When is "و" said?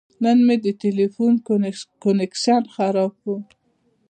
3.25-3.27